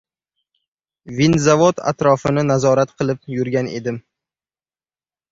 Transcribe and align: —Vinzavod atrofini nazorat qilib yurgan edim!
—Vinzavod 1.17 1.81
atrofini 1.91 2.43
nazorat 2.51 2.93
qilib 3.01 3.21
yurgan 3.35 3.69
edim! 3.81 4.01